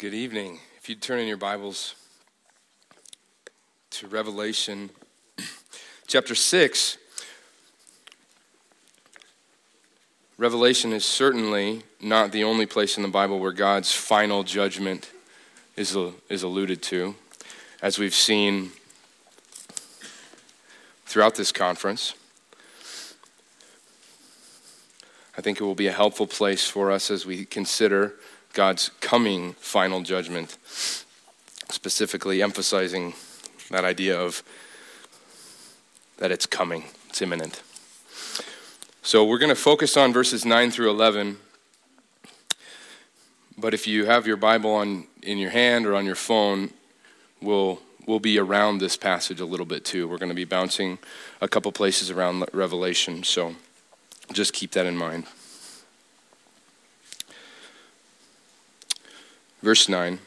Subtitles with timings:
[0.00, 0.60] Good evening.
[0.78, 1.94] If you'd turn in your Bibles
[3.90, 4.88] to Revelation
[6.06, 6.96] chapter 6,
[10.38, 15.10] Revelation is certainly not the only place in the Bible where God's final judgment
[15.76, 15.94] is,
[16.30, 17.14] is alluded to,
[17.82, 18.70] as we've seen
[21.04, 22.14] throughout this conference.
[25.36, 28.14] I think it will be a helpful place for us as we consider
[28.52, 30.56] God's coming final judgment,
[31.70, 33.14] specifically emphasizing
[33.70, 34.42] that idea of
[36.18, 37.62] that it's coming, it's imminent.
[39.02, 41.38] So we're going to focus on verses 9 through 11.
[43.56, 46.70] But if you have your Bible on, in your hand or on your phone,
[47.40, 50.08] we'll, we'll be around this passage a little bit too.
[50.08, 50.98] We're going to be bouncing
[51.40, 53.54] a couple places around Revelation, so
[54.32, 55.24] just keep that in mind.
[59.62, 60.18] Verse 9.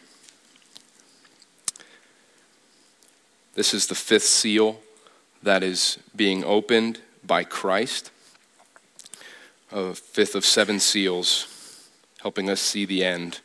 [3.55, 4.79] This is the fifth seal
[5.41, 8.11] that is being opened by Christ.
[9.71, 11.87] A fifth of seven seals,
[12.21, 13.41] helping us see the end.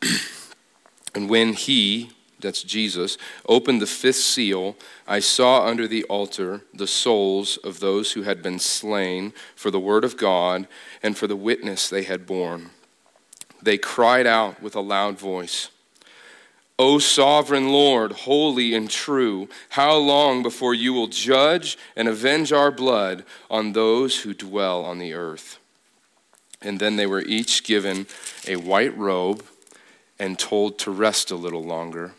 [1.14, 4.76] and when he, that's Jesus, opened the fifth seal,
[5.06, 9.80] I saw under the altar the souls of those who had been slain for the
[9.80, 10.68] word of God
[11.02, 12.70] and for the witness they had borne
[13.62, 15.70] they cried out with a loud voice,
[16.78, 22.70] O sovereign Lord, holy and true, how long before you will judge and avenge our
[22.70, 25.58] blood on those who dwell on the earth?
[26.60, 28.06] And then they were each given
[28.48, 29.44] a white robe
[30.18, 32.14] and told to rest a little longer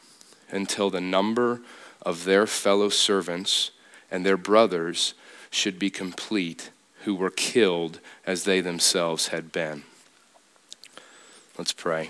[0.50, 1.62] until the number
[2.02, 3.72] of their fellow servants
[4.12, 5.14] and their brothers
[5.50, 6.70] should be complete,
[7.04, 9.84] who were killed as they themselves had been.
[11.56, 12.10] Let's pray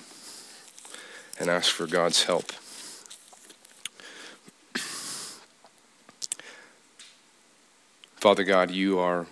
[1.38, 2.54] and ask for God's help.
[8.16, 9.26] Father God, you are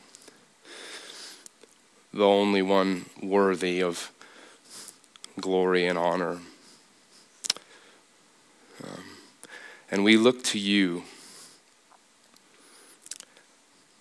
[2.14, 4.12] the only one worthy of
[5.40, 6.40] glory and honor.
[8.84, 9.04] Um,
[9.90, 11.04] and we look to you.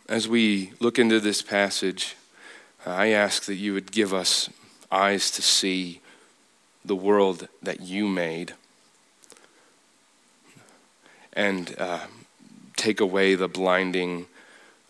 [0.09, 2.17] As we look into this passage,
[2.85, 4.51] I ask that you would give us
[4.91, 6.01] eyes to see
[6.85, 8.55] the world that you made
[11.33, 12.01] and uh,
[12.77, 14.27] take away the blinding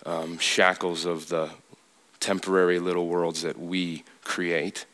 [0.07, 1.51] um, shackles of the
[2.19, 4.87] temporary little worlds that we create.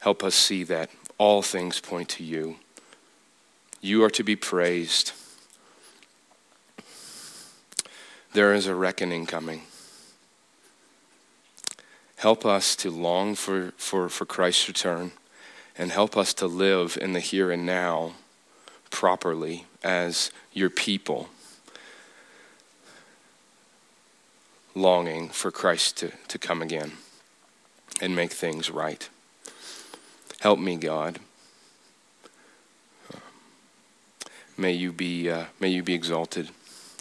[0.00, 2.56] Help us see that all things point to you.
[3.80, 5.12] You are to be praised.
[8.32, 9.62] There is a reckoning coming.
[12.24, 15.12] Help us to long for, for, for Christ's return
[15.76, 18.14] and help us to live in the here and now
[18.90, 21.28] properly as your people,
[24.74, 26.92] longing for Christ to, to come again
[28.00, 29.06] and make things right.
[30.40, 31.18] Help me, God.
[34.56, 36.48] May you be, uh, may you be exalted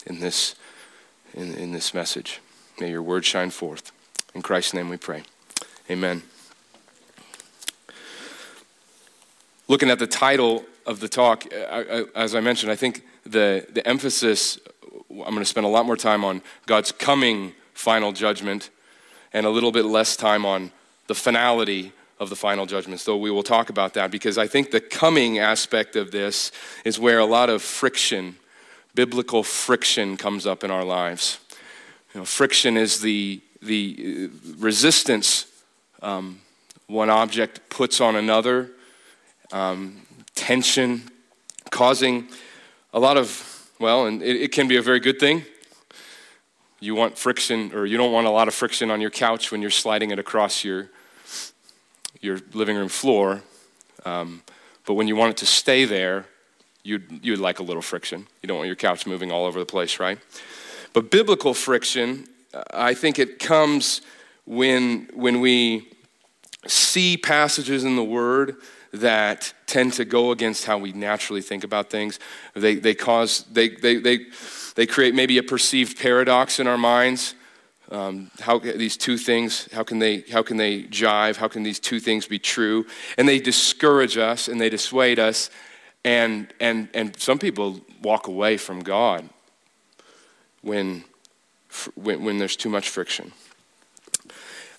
[0.05, 0.55] in this,
[1.34, 2.41] in, in this message.
[2.78, 3.93] May your word shine forth.
[4.36, 5.24] In Christ's name we pray.
[5.92, 6.24] Amen.
[9.68, 13.04] Looking at the title of the talk, uh, uh, uh, as I mentioned, I think
[13.26, 14.60] the, the emphasis,
[15.10, 18.72] I'm going to spend a lot more time on God's coming final judgment
[19.34, 20.72] and a little bit less time on
[21.08, 23.02] the finality of the final judgment.
[23.02, 26.52] So we will talk about that because I think the coming aspect of this
[26.84, 28.36] is where a lot of friction,
[28.96, 31.40] biblical friction, comes up in our lives.
[32.14, 35.47] You know, friction is the the resistance
[36.01, 36.41] um,
[36.88, 38.72] one object puts on another,
[39.51, 40.01] um,
[40.35, 41.03] tension,
[41.72, 42.28] causing
[42.94, 45.44] a lot of, well, and it, it can be a very good thing.
[46.79, 49.62] You want friction, or you don't want a lot of friction on your couch when
[49.62, 50.90] you're sliding it across your,
[52.20, 53.41] your living room floor.
[54.05, 54.43] Um,
[54.85, 56.26] but when you want it to stay there,
[56.84, 58.28] you'd, you'd like a little friction.
[58.41, 60.20] You don't want your couch moving all over the place, right?
[60.91, 62.28] But biblical friction
[62.72, 64.02] I think it comes
[64.46, 65.90] when, when we
[66.67, 68.58] see passages in the Word
[68.91, 72.20] that tend to go against how we naturally think about things.
[72.53, 74.26] They, they cause, they, they, they,
[74.76, 77.35] they create maybe a perceived paradox in our minds.
[77.91, 81.35] Um, how these two things, how can they, how can they jive?
[81.35, 82.85] How can these two things be true?
[83.17, 85.50] And they discourage us and they dissuade us.
[86.05, 89.28] And, and, and some people walk away from God
[90.61, 91.03] when
[91.96, 93.31] when, when there's too much friction.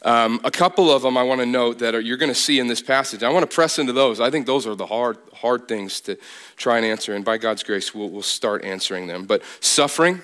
[0.04, 2.58] Um, a couple of them I want to note that are, you're going to see
[2.58, 3.22] in this passage.
[3.22, 4.20] I want to press into those.
[4.20, 6.18] I think those are the hard, hard things to
[6.56, 9.24] try and answer, and by God's grace, we'll, we'll start answering them.
[9.24, 10.20] But suffering,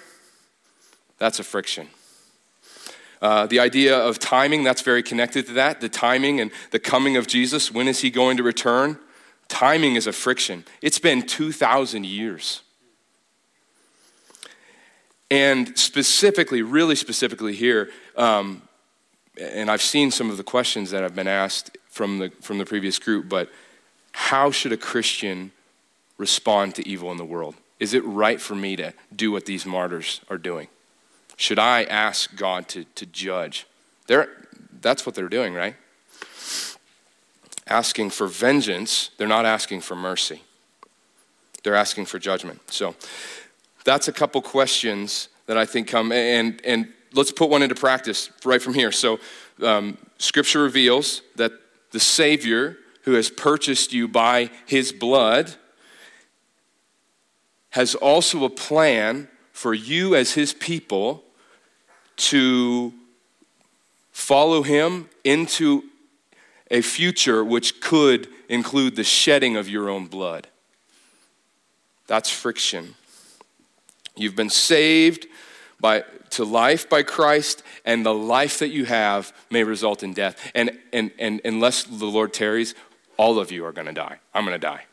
[1.18, 1.88] that's a friction.
[3.22, 5.80] Uh, the idea of timing, that's very connected to that.
[5.80, 7.72] The timing and the coming of Jesus.
[7.72, 8.98] When is he going to return?
[9.48, 10.64] Timing is a friction.
[10.80, 12.62] It's been 2,000 years.
[15.30, 18.62] And specifically, really specifically here, um,
[19.40, 22.64] and I've seen some of the questions that have been asked from the, from the
[22.64, 23.48] previous group, but
[24.12, 25.52] how should a Christian
[26.18, 27.54] respond to evil in the world?
[27.78, 30.68] Is it right for me to do what these martyrs are doing?
[31.36, 33.66] Should I ask God to, to judge?
[34.06, 34.28] They're,
[34.80, 35.76] that's what they're doing, right?
[37.66, 40.42] Asking for vengeance, they're not asking for mercy.
[41.62, 42.60] They're asking for judgment.
[42.70, 42.94] So
[43.84, 48.30] that's a couple questions that I think come, and, and let's put one into practice
[48.44, 48.92] right from here.
[48.92, 49.18] So,
[49.62, 51.52] um, Scripture reveals that
[51.90, 55.54] the Savior who has purchased you by his blood
[57.70, 61.22] has also a plan for you as his people
[62.16, 62.92] to
[64.12, 65.82] follow him into
[66.70, 70.46] a future which could include the shedding of your own blood.
[72.06, 72.94] That's friction.
[74.16, 75.26] You've been saved
[75.80, 80.50] by, to life by Christ, and the life that you have may result in death.
[80.54, 82.74] And, and, and unless the Lord tarries,
[83.16, 84.18] all of you are going to die.
[84.34, 84.84] I'm going to die.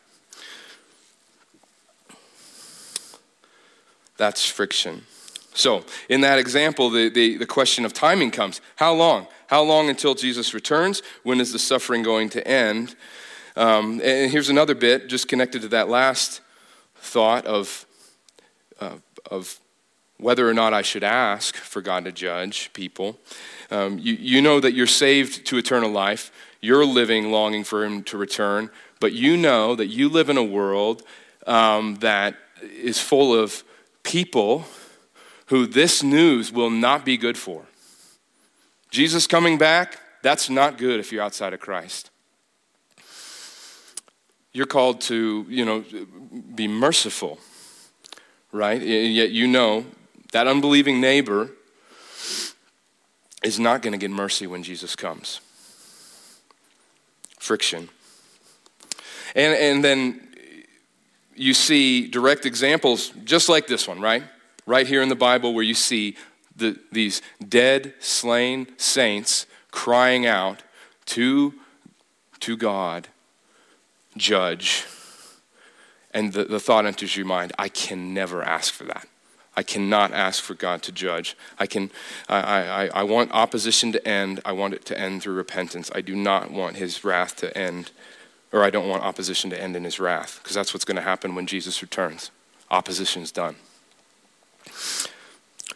[4.18, 5.04] That's friction.
[5.54, 8.62] So, in that example, the, the, the, question of timing comes.
[8.76, 9.28] How long?
[9.48, 11.02] How long until Jesus returns?
[11.24, 12.96] When is the suffering going to end?
[13.56, 16.42] Um, and here's another bit, just connected to that last
[16.96, 17.88] thought of,
[18.80, 18.98] uh,
[19.30, 19.60] of
[20.18, 23.20] whether or not I should ask for God to judge people.
[23.70, 26.32] Um, you, you know that you're saved to eternal life.
[26.62, 28.70] You're living longing for Him to return,
[29.00, 31.04] but you know that you live in a world
[31.46, 33.64] um, that is full of
[34.04, 34.66] people
[35.48, 37.66] who this news will not be good for.
[38.90, 42.10] Jesus coming back, that's not good if you're outside of Christ.
[44.52, 45.84] You're called to, you know,
[46.56, 47.38] be merciful,
[48.52, 48.82] right?
[48.82, 49.86] And yet you know
[50.32, 51.52] that unbelieving neighbor
[53.44, 55.40] is not going to get mercy when Jesus comes.
[57.40, 57.90] Friction.
[59.36, 60.28] And, and then
[61.36, 64.24] you see direct examples just like this one, right?
[64.66, 66.18] Right here in the Bible, where you see
[66.56, 70.64] the, these dead, slain saints crying out
[71.06, 71.54] to,
[72.40, 73.08] to God,
[74.18, 74.86] judge.
[76.18, 79.08] And the, the thought enters your mind I can never ask for that.
[79.56, 81.38] I cannot ask for God to judge.
[81.60, 81.92] I, can,
[82.28, 84.40] I, I, I want opposition to end.
[84.44, 85.92] I want it to end through repentance.
[85.94, 87.92] I do not want his wrath to end,
[88.52, 91.04] or I don't want opposition to end in his wrath, because that's what's going to
[91.04, 92.32] happen when Jesus returns.
[92.72, 93.56] Opposition's done.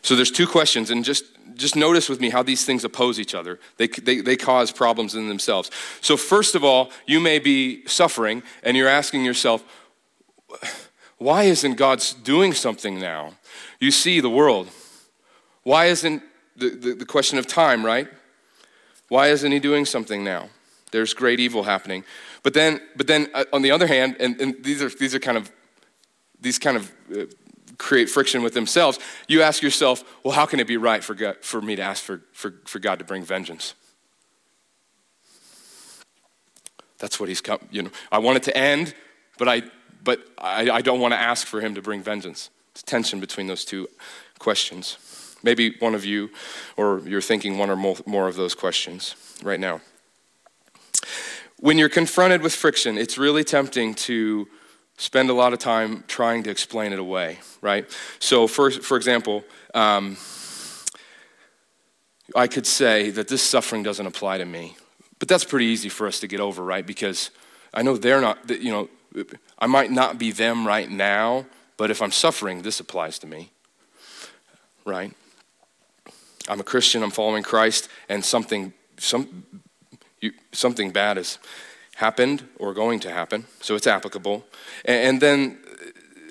[0.02, 3.36] So there's two questions, and just, just notice with me how these things oppose each
[3.36, 3.60] other.
[3.78, 5.70] They, they, they cause problems in themselves.
[6.02, 9.64] So, first of all, you may be suffering, and you're asking yourself,
[11.18, 13.34] why isn't God doing something now?
[13.80, 14.70] You see the world.
[15.64, 16.24] Why isn't
[16.56, 18.08] the, the, the, question of time, right?
[19.08, 20.50] Why isn't he doing something now?
[20.92, 22.04] There's great evil happening.
[22.44, 25.20] But then, but then uh, on the other hand, and, and, these, are, these are
[25.20, 25.52] kind of,
[26.40, 27.26] these kind of uh,
[27.78, 31.38] create friction with themselves, you ask yourself, well, how can it be right for, God,
[31.42, 33.74] for me to ask for, for, for God to bring vengeance?
[37.00, 38.94] That's what he's come, you know, I want it to end,
[39.40, 39.64] but I,
[40.04, 42.50] but I, I don't want to ask for him to bring vengeance.
[42.72, 43.88] It's tension between those two
[44.40, 44.98] questions.
[45.44, 46.30] Maybe one of you,
[46.78, 49.82] or you're thinking one or more, of those questions right now.
[51.60, 54.48] When you're confronted with friction, it's really tempting to
[54.98, 57.86] spend a lot of time trying to explain it away, right?
[58.20, 59.44] So, for, for example,
[59.74, 60.18] um,
[62.36, 64.76] I could say that this suffering doesn't apply to me.
[65.20, 66.86] But that's pretty easy for us to get over, right?
[66.86, 67.30] Because
[67.74, 68.90] I know they're not, you know,
[69.60, 71.46] I might not be them right now,
[71.78, 73.52] but if I'm suffering, this applies to me,
[74.86, 75.14] right?
[76.48, 79.46] I'm a Christian, I'm following Christ, and something, some,
[80.20, 81.40] you, something bad has
[81.96, 84.46] happened or going to happen, so it's applicable.
[84.86, 85.60] And, and then,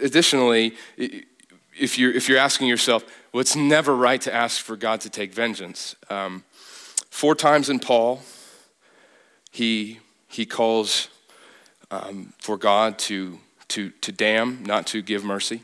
[0.02, 5.00] additionally, if you're, if you're asking yourself, well, it's never right to ask for God
[5.02, 5.94] to take vengeance.
[6.08, 6.44] Um,
[7.10, 8.22] four times in Paul,
[9.50, 11.08] he, he calls
[11.90, 15.62] um, for God to, to, to damn, not to give mercy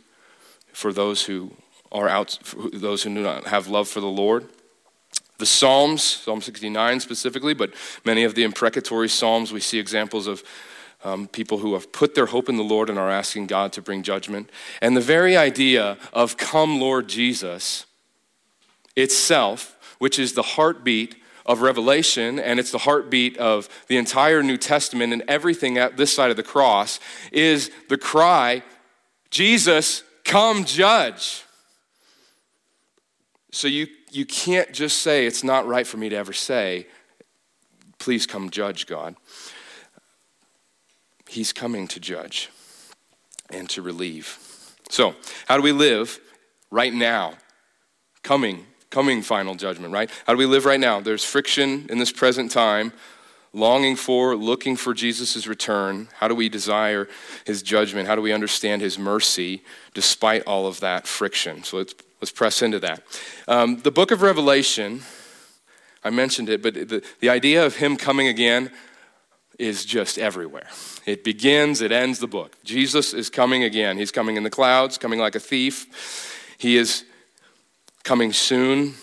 [0.72, 1.52] for those who
[1.92, 2.38] are out,
[2.72, 4.48] those who do not have love for the Lord.
[5.38, 7.72] The Psalms, Psalm 69 specifically, but
[8.04, 10.42] many of the imprecatory Psalms, we see examples of
[11.04, 13.82] um, people who have put their hope in the Lord and are asking God to
[13.82, 14.50] bring judgment.
[14.80, 17.86] And the very idea of come, Lord Jesus,
[18.96, 21.16] itself, which is the heartbeat
[21.46, 26.12] of Revelation, and it's the heartbeat of the entire New Testament and everything at this
[26.12, 27.00] side of the cross,
[27.32, 28.62] is the cry,
[29.30, 31.44] Jesus, come judge.
[33.52, 36.88] So you, you can't just say, it's not right for me to ever say,
[37.98, 39.16] please come judge God.
[41.28, 42.50] He's coming to judge
[43.50, 44.38] and to relieve.
[44.88, 45.14] So,
[45.46, 46.20] how do we live
[46.70, 47.34] right now?
[48.22, 50.10] Coming coming final judgment, right?
[50.26, 51.00] How do we live right now?
[51.00, 52.92] There's friction in this present time,
[53.52, 56.08] longing for, looking for Jesus' return.
[56.14, 57.08] How do we desire
[57.44, 58.06] his judgment?
[58.08, 59.62] How do we understand his mercy
[59.94, 61.62] despite all of that friction?
[61.64, 63.02] So let's, let's press into that.
[63.48, 65.02] Um, the book of Revelation,
[66.04, 68.70] I mentioned it, but the, the idea of him coming again
[69.58, 70.68] is just everywhere.
[71.06, 72.56] It begins, it ends the book.
[72.62, 73.96] Jesus is coming again.
[73.96, 76.54] He's coming in the clouds, coming like a thief.
[76.58, 77.04] He is
[78.06, 78.94] coming soon.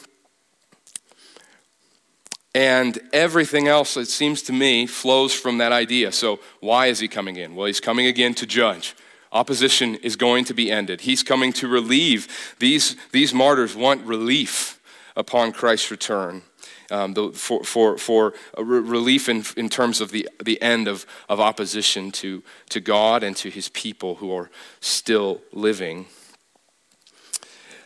[2.55, 6.11] And everything else, it seems to me, flows from that idea.
[6.11, 7.55] So, why is he coming in?
[7.55, 8.95] Well, he's coming again to judge.
[9.31, 11.01] Opposition is going to be ended.
[11.01, 12.55] He's coming to relieve.
[12.59, 14.79] These, these martyrs want relief
[15.17, 16.43] upon Christ's return.
[16.91, 21.39] Um, the, for, for, for relief in, in terms of the, the end of, of
[21.39, 26.05] opposition to, to God and to his people who are still living.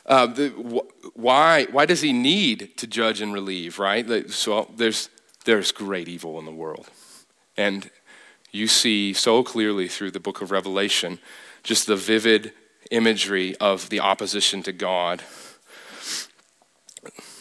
[0.08, 4.30] Uh, the, wh- why, why does he need to judge and relieve, right?
[4.30, 5.10] So there's,
[5.46, 6.90] there's great evil in the world.
[7.58, 7.90] And
[8.52, 11.20] you see so clearly through the book of Revelation
[11.64, 12.54] just the vivid
[12.92, 15.22] imagery of the opposition to God.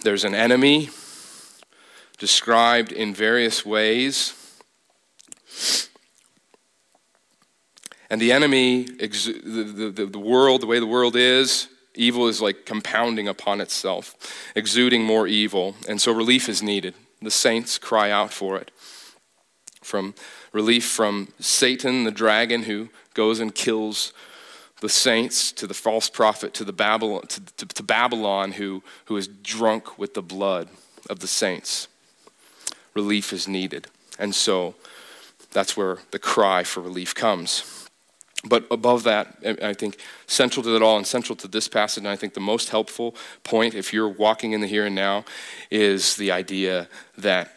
[0.02, 0.90] There's an enemy
[2.18, 4.32] described in various ways.
[8.10, 12.66] And the enemy, the, the, the world, the way the world is, Evil is like
[12.66, 14.14] compounding upon itself,
[14.54, 15.74] exuding more evil.
[15.88, 16.94] And so relief is needed.
[17.22, 18.70] The saints cry out for it.
[19.82, 20.14] From
[20.52, 24.12] relief from Satan, the dragon who goes and kills
[24.80, 29.16] the saints, to the false prophet, to, the Babylon, to, to, to Babylon who, who
[29.16, 30.68] is drunk with the blood
[31.08, 31.88] of the saints.
[32.94, 33.86] Relief is needed.
[34.18, 34.74] And so
[35.52, 37.85] that's where the cry for relief comes.
[38.48, 42.08] But above that, I think central to it all and central to this passage, and
[42.08, 45.24] I think the most helpful point, if you're walking in the here and now,
[45.70, 46.88] is the idea
[47.18, 47.50] that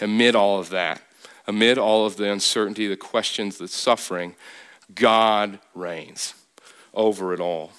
[0.00, 1.00] amid all of that,
[1.46, 4.34] amid all of the uncertainty, the questions, the suffering,
[4.94, 6.34] God reigns
[6.92, 7.72] over it all.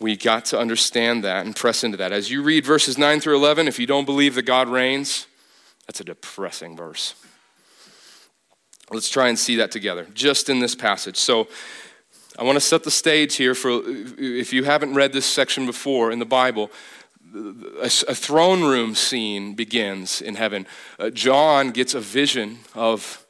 [0.00, 2.12] We got to understand that and press into that.
[2.12, 5.26] As you read verses 9 through 11, if you don't believe that God reigns,
[5.86, 7.14] that's a depressing verse.
[8.90, 11.16] Let's try and see that together, just in this passage.
[11.16, 11.48] So,
[12.38, 16.12] I want to set the stage here for if you haven't read this section before
[16.12, 16.70] in the Bible.
[17.82, 20.64] A, throne room scene begins in heaven.
[21.00, 23.26] Uh, John gets a vision of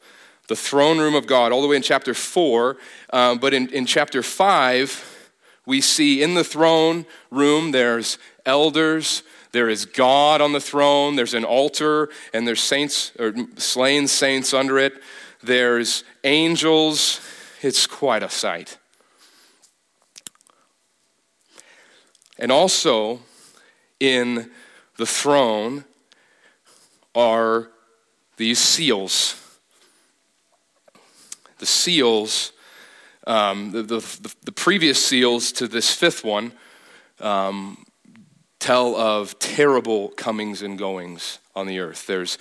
[0.49, 2.77] the throne room of God all the way in chapter 4.
[3.11, 5.33] Uh, but in, in chapter 5,
[5.65, 9.23] we see in the throne room there's elders,
[9.53, 14.53] there is God on the throne, there's an altar, and there's saints or slain saints
[14.53, 15.03] under it
[15.43, 17.21] there's angels.
[17.63, 18.79] It's quite a sight.
[22.39, 23.21] And also
[23.99, 24.51] in
[24.97, 25.85] the throne
[27.15, 27.71] are
[28.37, 29.35] these seals.
[31.59, 32.53] The seals,
[33.27, 36.53] um, the, the, the, previous seals to this fifth one,
[37.21, 37.85] um,
[38.61, 42.07] tell of terrible comings and goings on the earth.
[42.07, 42.39] There's,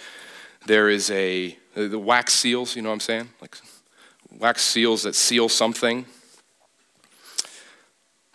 [0.68, 3.30] there is a the wax seals, you know what I'm saying?
[3.42, 3.58] Like
[4.32, 6.06] wax seals that seal something.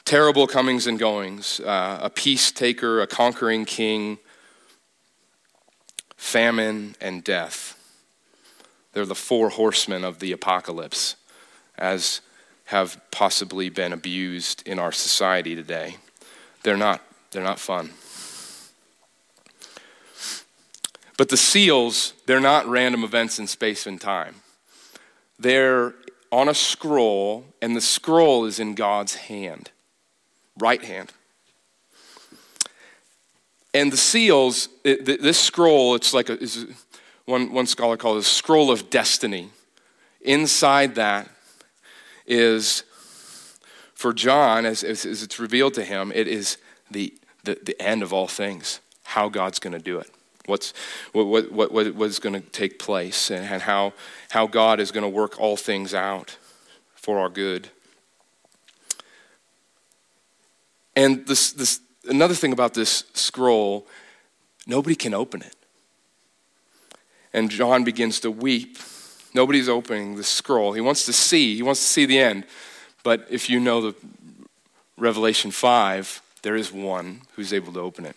[0.05, 4.19] Terrible comings and goings, uh, a peace taker, a conquering king,
[6.17, 7.79] famine, and death.
[8.93, 11.17] They're the four horsemen of the apocalypse,
[11.79, 12.21] as
[12.67, 15.97] have possibly been abused in our society today.
[16.63, 17.91] They're not, they're not fun.
[21.23, 24.43] But the seals, they're not random events in space and time.
[25.39, 25.95] They're
[26.33, 29.71] on a scroll, and the scroll is in God's hand,
[30.59, 31.13] right hand.
[33.73, 36.41] And the seals, it, this scroll, it's like a,
[37.27, 39.51] one, one scholar called it a scroll of destiny.
[40.23, 41.31] Inside that
[42.27, 42.83] is,
[43.95, 46.59] for John, as, as, as it's revealed to him, it is
[46.91, 47.15] the,
[47.45, 50.11] the, the end of all things how God's going to do it.
[50.47, 50.75] What's,
[51.13, 53.93] what, what, what, what is going to take place and, how,
[54.31, 56.37] how God is going to work all things out
[56.95, 57.69] for our good.
[60.97, 63.87] And this, this, another thing about this scroll,
[64.67, 65.57] nobody can open it.
[67.33, 68.79] And John begins to weep.
[69.35, 70.73] Nobody's opening the scroll.
[70.73, 72.45] He wants to see, he wants to see the end.
[73.03, 73.95] But if you know the
[74.99, 78.17] Revelation 5, there is one who's able to open it.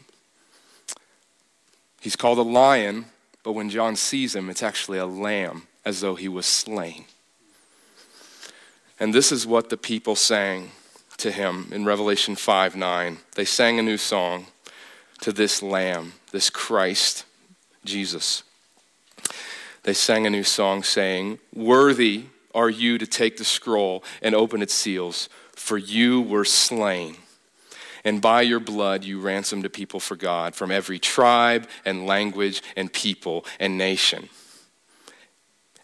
[2.05, 3.05] He's called a lion,
[3.41, 7.05] but when John sees him, it's actually a lamb, as though he was slain.
[8.99, 10.69] And this is what the people sang
[11.17, 13.17] to him in Revelation 5 9.
[13.33, 14.45] They sang a new song
[15.21, 17.25] to this lamb, this Christ,
[17.83, 18.43] Jesus.
[19.81, 24.61] They sang a new song saying, Worthy are you to take the scroll and open
[24.61, 27.17] its seals, for you were slain.
[28.05, 32.61] And by your blood you ransomed a people for God from every tribe and language
[32.77, 34.29] and people and nation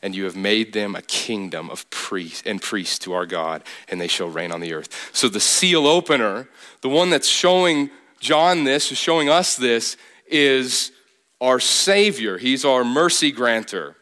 [0.02, 4.02] and you have made them a kingdom of priests and priests to our God, and
[4.02, 5.12] they shall reign on the earth.
[5.14, 6.48] So the seal opener,
[6.82, 9.98] the one that's showing John this, is showing us this,
[10.28, 10.92] is
[11.40, 12.38] our Savior.
[12.38, 13.96] He's our mercy granter.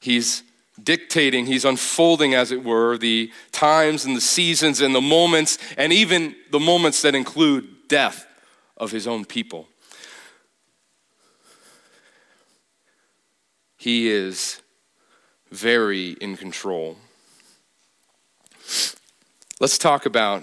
[0.00, 0.42] He's
[0.82, 5.92] dictating, he's unfolding, as it were, the times and the seasons and the moments, and
[5.92, 8.26] even the moments that include death
[8.76, 9.68] of his own people.
[13.76, 14.60] He is
[15.50, 16.96] very in control.
[19.60, 20.42] Let's talk about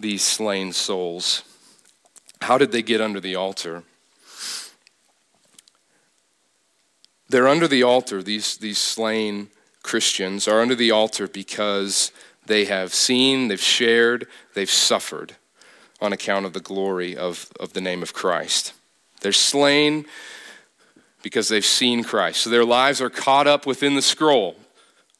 [0.00, 1.44] these slain souls.
[2.42, 3.84] How did they get under the altar?
[7.34, 9.48] They're under the altar, these, these slain
[9.82, 12.12] Christians are under the altar because
[12.46, 15.34] they have seen, they've shared, they've suffered
[16.00, 18.72] on account of the glory of, of the name of Christ.
[19.20, 20.06] They're slain
[21.24, 22.42] because they've seen Christ.
[22.42, 24.54] So their lives are caught up within the scroll,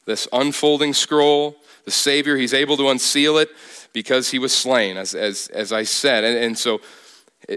[0.04, 1.56] this unfolding scroll.
[1.84, 3.50] The Savior, He's able to unseal it
[3.92, 6.22] because He was slain, as, as, as I said.
[6.22, 6.80] And, and so,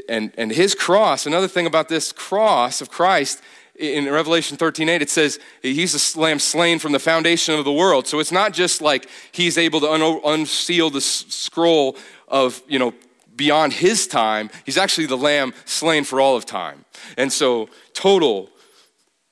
[0.10, 3.40] and, and His cross, another thing about this cross of Christ,
[3.78, 7.72] in Revelation 13 8, it says he's a lamb slain from the foundation of the
[7.72, 8.08] world.
[8.08, 11.96] So it's not just like he's able to un- unseal the scroll
[12.28, 12.94] of, you know,
[13.36, 14.50] beyond his time.
[14.66, 16.86] He's actually the lamb slain for all of time.
[17.18, 18.50] And so, total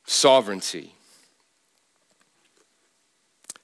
[0.05, 0.93] sovereignty.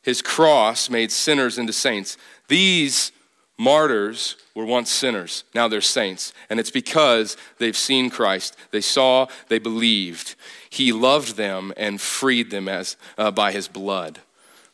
[0.02, 2.18] His cross made sinners into saints.
[2.48, 3.12] These
[3.58, 6.34] martyrs were once sinners, now they're saints.
[6.50, 8.58] And it's because they've seen Christ.
[8.72, 10.36] They saw, they believed.
[10.70, 14.20] He loved them and freed them as, uh, by his blood.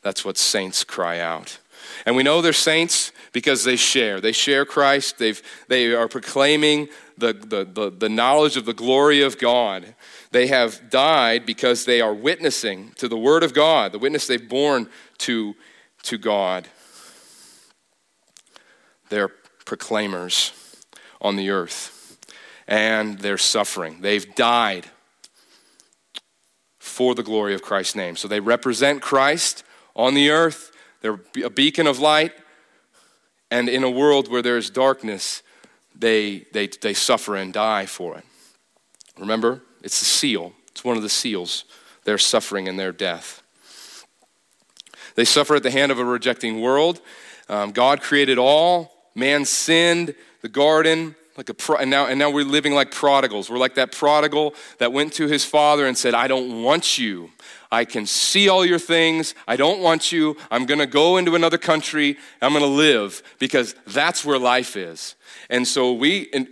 [0.01, 1.59] That's what saints cry out.
[2.05, 4.19] And we know they're saints because they share.
[4.19, 5.17] They share Christ.
[5.17, 9.95] They've, they are proclaiming the, the, the, the, knowledge of the glory of God.
[10.31, 14.47] They have died because they are witnessing to the Word of God, the witness they've
[14.47, 14.87] borne
[15.19, 15.55] to,
[16.03, 16.67] to God.
[19.09, 19.29] They're
[19.67, 20.51] proclaimers
[21.21, 22.17] on the earth,
[22.67, 24.01] and they're suffering.
[24.01, 24.87] They've died
[26.79, 28.15] for the glory of Christ's name.
[28.15, 29.63] So they represent Christ
[29.95, 32.33] on the earth they're a beacon of light,
[33.51, 35.43] and in a world where there is darkness,
[35.95, 38.25] they, they, they suffer and die for it.
[39.17, 41.65] Remember, it's the seal, it's one of the seals,
[42.03, 43.43] their suffering and their death.
[45.15, 47.01] They suffer at the hand of a rejecting world.
[47.49, 52.29] Um, God created all, man sinned, the garden, like a pro- and now and now
[52.29, 53.49] we're living like prodigals.
[53.49, 57.31] We're like that prodigal that went to his father and said, "I don't want you.
[57.71, 59.35] I can see all your things.
[59.47, 60.37] I don't want you.
[60.49, 62.17] I'm going to go into another country.
[62.41, 65.15] I'm going to live because that's where life is.
[65.49, 66.47] And so we, in,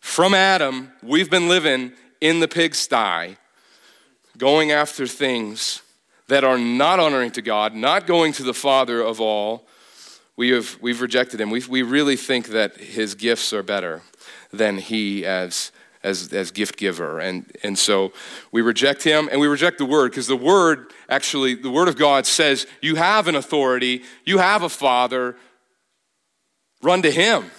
[0.00, 3.36] from Adam, we've been living in the pigsty,
[4.36, 5.82] going after things
[6.26, 9.66] that are not honoring to God, not going to the Father of all.
[10.40, 11.50] We have, we've rejected him.
[11.50, 14.00] We, we really think that his gifts are better
[14.50, 15.70] than he as
[16.02, 17.20] as, as gift giver.
[17.20, 18.14] And, and so
[18.50, 21.98] we reject him and we reject the word because the word actually, the word of
[21.98, 25.36] God says, you have an authority, you have a father,
[26.80, 27.50] run to him.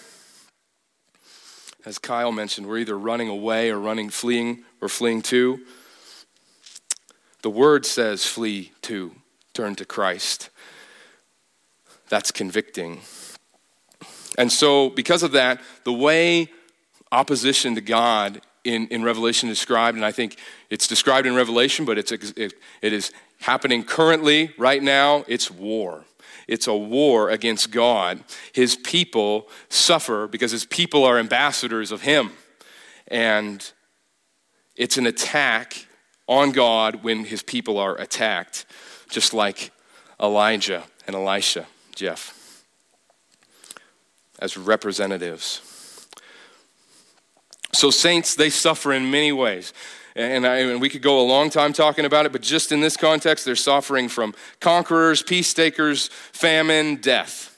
[1.86, 5.60] As Kyle mentioned, we're either running away or running, fleeing or fleeing to.
[7.44, 9.12] The word says, flee to,
[9.54, 10.50] turn to Christ.
[12.12, 13.00] That's convicting.
[14.38, 16.50] And so, because of that, the way
[17.10, 20.38] opposition to God in, in Revelation is described, and I think
[20.70, 25.24] it's described in Revelation, but it's, it, it is happening currently, right now.
[25.30, 26.04] It's war.
[26.50, 28.26] it's a war against God.
[28.52, 32.32] His people suffer because his people are ambassadors of him.
[33.08, 33.72] And
[34.76, 35.88] it's an attack
[36.28, 38.66] on God when his people are attacked,
[39.10, 39.72] just like
[40.22, 42.66] Elijah and Elisha, Jeff,
[44.40, 45.62] as representatives.
[47.74, 49.74] So, saints, they suffer in many ways.
[50.16, 52.82] And, I, and, we could go a long time talking about it, but just in
[52.82, 57.58] this context, they're suffering from conquerors, peace takers, famine, death.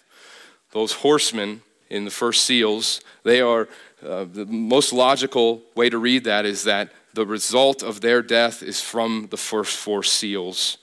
[0.71, 3.67] Those horsemen in the first seals, they are
[4.05, 8.61] uh, the most logical way to read that is that the result of their death
[8.61, 10.77] is from the first four seals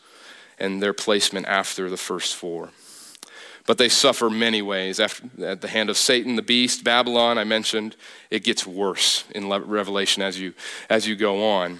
[0.58, 2.70] and their placement after the first four.
[3.70, 4.98] But they suffer many ways.
[4.98, 7.94] After, at the hand of Satan, the beast, Babylon, I mentioned,
[8.28, 10.54] it gets worse in Revelation as you,
[10.88, 11.78] as you go on.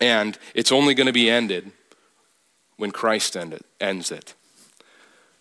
[0.00, 1.70] And it's only going to be ended
[2.78, 4.34] when Christ end it, ends it.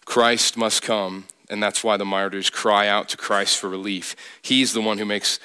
[0.06, 4.16] Christ must come, and that's why the martyrs cry out to Christ for relief.
[4.44, 5.40] He's the one who makes,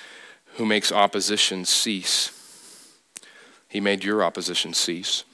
[0.56, 2.32] who makes opposition cease.
[3.66, 5.24] He made your opposition cease.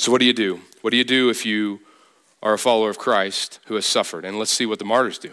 [0.00, 0.62] So, what do you do?
[0.80, 1.82] What do you do if you
[2.42, 4.24] are a follower of Christ who has suffered.
[4.24, 5.32] And let's see what the martyrs do.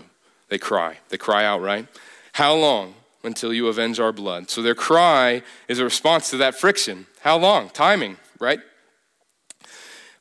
[0.49, 0.97] They cry.
[1.09, 1.87] They cry out, right?
[2.33, 4.49] How long until you avenge our blood?
[4.49, 7.07] So their cry is a response to that friction.
[7.21, 7.69] How long?
[7.69, 8.59] Timing, right?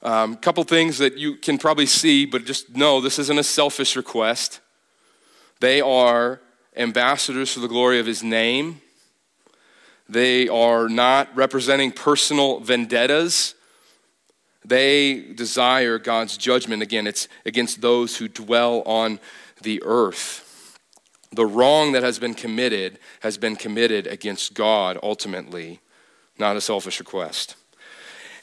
[0.02, 3.44] A um, couple things that you can probably see, but just know this isn't a
[3.44, 4.60] selfish request.
[5.60, 6.40] They are
[6.76, 8.82] ambassadors for the glory of his name.
[10.08, 13.54] They are not representing personal vendettas
[14.64, 16.82] they desire God's judgment.
[16.82, 19.20] Again, it's against those who dwell on
[19.62, 20.78] the earth.
[21.32, 25.80] The wrong that has been committed has been committed against God ultimately,
[26.38, 27.56] not a selfish request.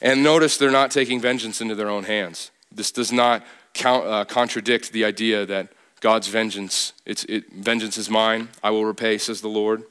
[0.00, 2.50] And notice they're not taking vengeance into their own hands.
[2.70, 5.68] This does not count, uh, contradict the idea that
[6.00, 9.84] God's vengeance, it's, it, vengeance is mine, I will repay, says the Lord.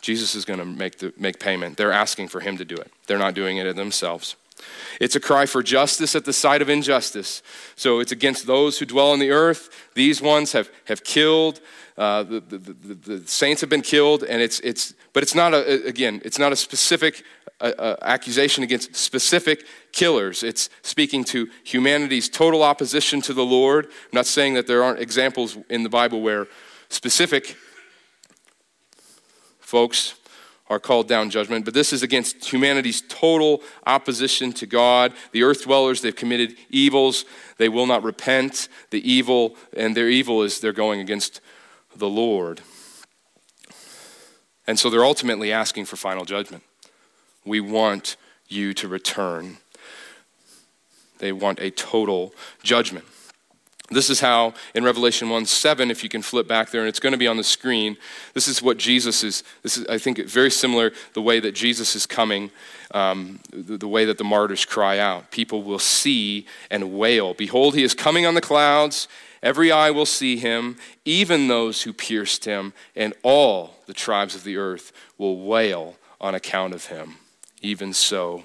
[0.00, 1.76] Jesus is going to make, make payment.
[1.76, 4.36] They're asking for him to do it, they're not doing it themselves.
[5.00, 7.42] It's a cry for justice at the sight of injustice.
[7.74, 9.90] So it's against those who dwell on the earth.
[9.94, 11.60] These ones have, have killed.
[11.98, 15.54] Uh, the, the, the, the, saints have been killed, and it's, it's, but it's not
[15.54, 17.24] a, again, it's not a specific
[17.58, 20.42] uh, uh, accusation against specific killers.
[20.42, 23.86] It's speaking to humanity's total opposition to the Lord.
[23.86, 26.48] I'm not saying that there aren't examples in the Bible where
[26.90, 27.56] specific
[29.58, 30.16] folks
[30.68, 35.12] are called down judgment, but this is against humanity's total opposition to God.
[35.32, 37.24] The earth dwellers, they've committed evils.
[37.56, 38.68] They will not repent.
[38.90, 41.40] The evil, and their evil is they're going against
[41.94, 42.60] the Lord.
[44.66, 46.64] And so they're ultimately asking for final judgment.
[47.44, 48.16] We want
[48.48, 49.58] you to return.
[51.18, 53.04] They want a total judgment.
[53.88, 56.98] This is how, in Revelation 1 7, if you can flip back there, and it's
[56.98, 57.96] going to be on the screen,
[58.34, 59.44] this is what Jesus is.
[59.62, 62.50] This is, I think, very similar the way that Jesus is coming,
[62.90, 65.30] um, the, the way that the martyrs cry out.
[65.30, 69.08] People will see and wail Behold, he is coming on the clouds.
[69.42, 74.44] Every eye will see him, even those who pierced him, and all the tribes of
[74.44, 77.16] the earth will wail on account of him.
[77.62, 78.44] Even so,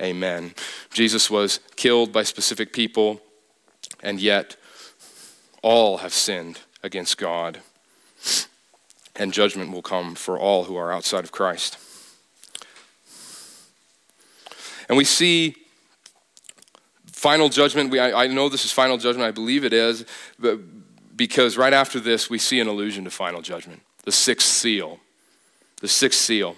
[0.00, 0.54] amen.
[0.92, 3.20] Jesus was killed by specific people,
[4.02, 4.56] and yet,
[5.62, 7.60] all have sinned against God,
[9.16, 11.78] and judgment will come for all who are outside of Christ.
[14.88, 15.56] And we see
[17.06, 17.90] final judgment.
[17.90, 20.04] We, I, I know this is final judgment, I believe it is,
[20.38, 20.58] but
[21.16, 24.98] because right after this, we see an allusion to final judgment the sixth seal.
[25.80, 26.56] The sixth seal.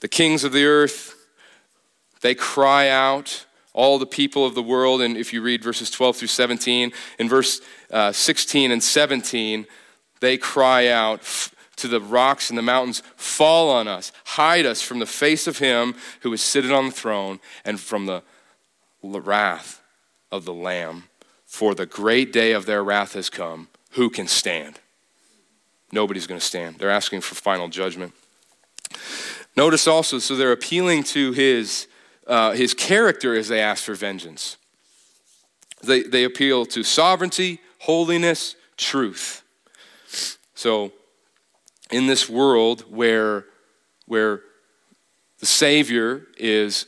[0.00, 1.14] The kings of the earth,
[2.22, 5.00] they cry out all the people of the world.
[5.00, 9.66] And if you read verses 12 through 17, in verse uh, 16 and 17,
[10.20, 11.22] they cry out
[11.76, 15.58] to the rocks and the mountains, Fall on us, hide us from the face of
[15.58, 18.22] him who is seated on the throne and from the
[19.02, 19.82] wrath
[20.30, 21.04] of the Lamb.
[21.46, 23.68] For the great day of their wrath has come.
[23.92, 24.78] Who can stand?
[25.90, 26.78] Nobody's going to stand.
[26.78, 28.12] They're asking for final judgment.
[29.56, 31.88] Notice also, so they're appealing to his
[32.30, 34.56] uh, his character as they ask for vengeance.
[35.82, 39.42] They, they appeal to sovereignty, holiness, truth.
[40.54, 40.92] So,
[41.90, 43.46] in this world where,
[44.06, 44.42] where
[45.40, 46.86] the Savior is,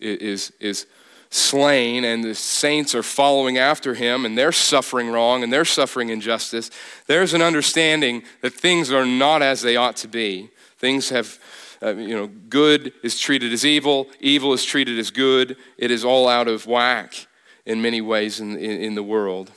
[0.00, 0.86] is, is
[1.28, 6.08] slain and the saints are following after him and they're suffering wrong and they're suffering
[6.08, 6.70] injustice,
[7.06, 10.48] there's an understanding that things are not as they ought to be.
[10.78, 11.38] Things have
[11.82, 15.56] uh, you know, good is treated as evil, evil is treated as good.
[15.76, 17.26] It is all out of whack
[17.64, 19.52] in many ways in, in, in the world.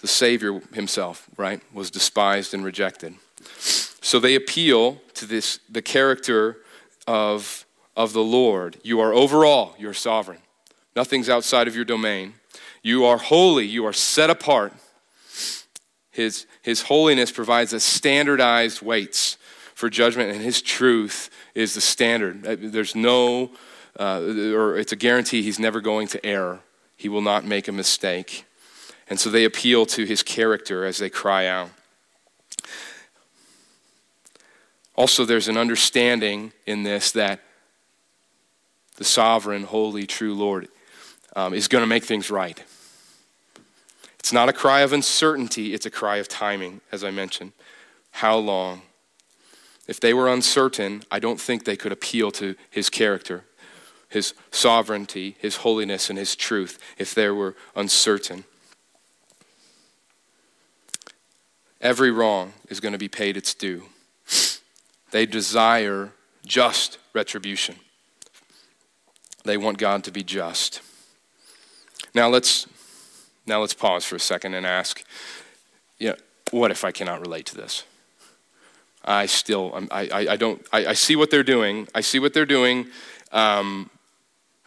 [0.00, 3.14] The Savior himself, right, was despised and rejected.
[3.58, 6.58] So they appeal to this, the character
[7.08, 8.76] of, of the Lord.
[8.84, 10.38] You are overall, you're sovereign.
[10.94, 12.34] Nothing's outside of your domain.
[12.82, 14.72] You are holy, you are set apart.
[16.10, 19.38] His, his holiness provides a standardized weights
[19.76, 22.46] for judgment, and his truth is the standard.
[22.46, 23.50] Uh, there's no,
[24.00, 24.22] uh,
[24.54, 26.60] or it's a guarantee he's never going to err.
[26.96, 28.46] He will not make a mistake.
[29.10, 31.68] And so they appeal to his character as they cry out.
[34.94, 37.40] Also, there's an understanding in this that
[38.96, 40.68] the sovereign, holy, true Lord
[41.36, 42.64] um, is going to make things right.
[44.18, 47.52] It's not a cry of uncertainty, it's a cry of timing, as I mentioned.
[48.10, 48.80] How long?
[49.86, 53.44] If they were uncertain, I don't think they could appeal to his character,
[54.08, 58.44] his sovereignty, his holiness, and his truth if they were uncertain.
[61.80, 63.84] Every wrong is going to be paid its due.
[65.12, 66.12] They desire
[66.44, 67.76] just retribution.
[69.44, 70.82] They want God to be just.
[72.14, 72.66] Now let's
[73.46, 75.04] now let's pause for a second and ask,
[75.98, 76.16] you know,
[76.50, 77.84] what if I cannot relate to this?
[79.06, 81.86] I still, I, I, I don't, I, I, see what they're doing.
[81.94, 82.86] I see what they're doing,
[83.30, 83.88] um,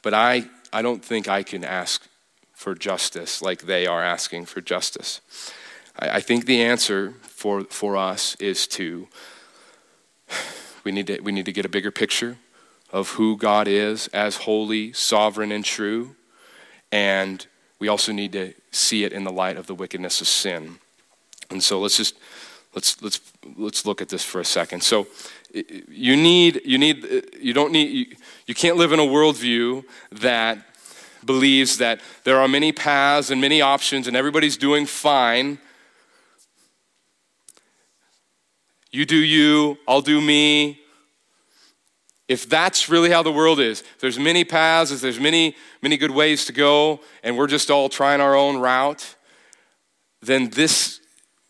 [0.01, 2.07] but I, I don't think I can ask
[2.53, 5.21] for justice like they are asking for justice.
[5.97, 9.07] I, I think the answer for, for us is to
[10.83, 12.37] we need to, we need to get a bigger picture
[12.91, 16.15] of who God is as holy, sovereign, and true.
[16.91, 17.45] And
[17.79, 20.79] we also need to see it in the light of the wickedness of sin.
[21.49, 22.15] And so let's just
[22.73, 23.19] let's let's
[23.57, 24.83] let's look at this for a second.
[24.83, 25.07] So
[25.53, 27.05] you need you need
[27.39, 28.15] you don't need you,
[28.47, 30.59] you can't live in a worldview that
[31.25, 35.59] believes that there are many paths and many options and everybody's doing fine
[38.91, 40.79] You do you, I'll do me.
[42.27, 46.11] If that's really how the world is, there's many paths, if there's many, many good
[46.11, 49.15] ways to go, and we're just all trying our own route,
[50.21, 50.99] then this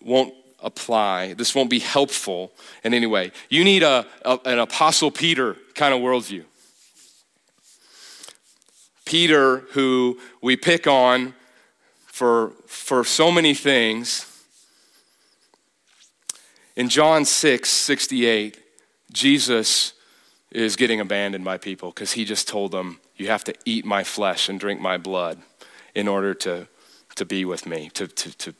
[0.01, 1.33] won't apply.
[1.33, 2.51] This won't be helpful
[2.83, 3.31] in any way.
[3.49, 6.43] You need a, a an Apostle Peter kind of worldview.
[9.05, 11.33] Peter, who we pick on
[12.05, 14.25] for, for so many things,
[16.75, 18.57] in John 6 68,
[19.11, 19.93] Jesus
[20.51, 24.03] is getting abandoned by people because he just told them, You have to eat my
[24.03, 25.41] flesh and drink my blood
[25.95, 26.67] in order to,
[27.15, 27.89] to be with me.
[27.95, 28.55] To, to, to.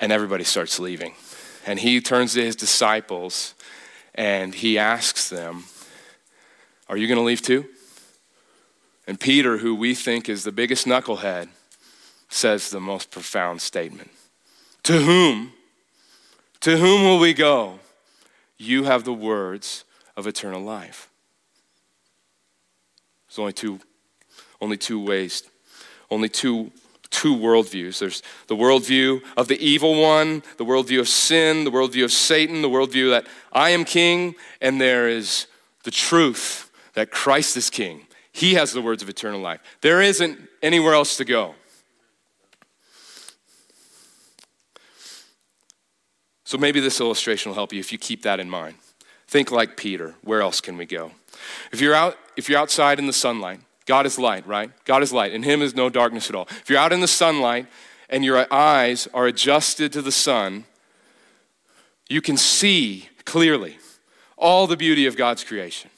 [0.00, 1.14] And everybody starts leaving.
[1.66, 3.54] And he turns to his disciples
[4.14, 5.64] and he asks them,
[6.88, 7.66] Are you going to leave too?
[9.06, 11.48] And Peter, who we think is the biggest knucklehead,
[12.28, 14.10] says the most profound statement
[14.84, 15.52] To whom
[16.64, 17.78] to whom will we go?
[18.56, 19.84] You have the words
[20.16, 21.10] of eternal life.
[23.28, 23.80] There's only two,
[24.62, 25.42] only two ways,
[26.10, 26.72] only two,
[27.10, 27.98] two worldviews.
[27.98, 32.62] There's the worldview of the evil one, the worldview of sin, the worldview of Satan,
[32.62, 35.46] the worldview that I am king, and there is
[35.84, 38.06] the truth that Christ is king.
[38.32, 39.60] He has the words of eternal life.
[39.80, 41.54] There isn't anywhere else to go.
[46.44, 48.76] So maybe this illustration will help you if you keep that in mind.
[49.26, 50.14] Think like Peter.
[50.22, 51.12] Where else can we go?
[51.72, 54.70] If you're out, if you're outside in the sunlight, God is light, right?
[54.84, 55.32] God is light.
[55.32, 56.48] In him is no darkness at all.
[56.50, 57.66] If you're out in the sunlight
[58.08, 60.64] and your eyes are adjusted to the sun,
[62.08, 63.78] you can see clearly
[64.36, 65.90] all the beauty of God's creation.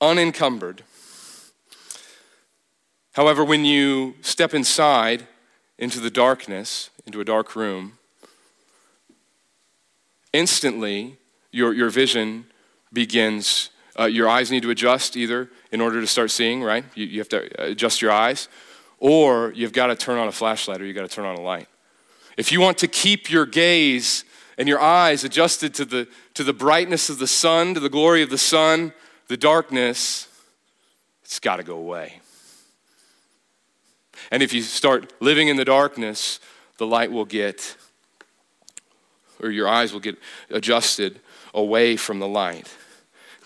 [0.00, 0.82] Unencumbered.
[3.12, 5.26] However, when you step inside
[5.78, 7.98] into the darkness, into a dark room,
[10.32, 11.16] instantly
[11.50, 12.46] your, your vision
[12.92, 16.84] begins, uh, your eyes need to adjust either in order to start seeing, right?
[16.94, 18.48] You, you have to adjust your eyes,
[18.98, 21.40] or you've got to turn on a flashlight or you've got to turn on a
[21.40, 21.68] light.
[22.36, 24.24] If you want to keep your gaze
[24.56, 28.22] and your eyes adjusted to the, to the brightness of the sun, to the glory
[28.22, 28.92] of the sun,
[29.28, 30.28] the darkness,
[31.22, 32.20] it's got to go away.
[34.30, 36.40] And if you start living in the darkness,
[36.78, 37.76] the light will get
[39.40, 40.18] or your eyes will get
[40.50, 41.20] adjusted
[41.54, 42.68] away from the light.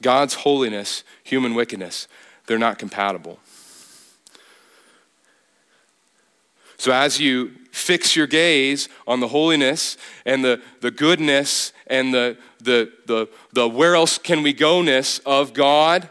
[0.03, 2.09] God's holiness, human wickedness,
[2.47, 3.39] they're not compatible.
[6.77, 12.37] So, as you fix your gaze on the holiness and the, the goodness and the,
[12.61, 16.11] the, the, the where else can we go ness of God,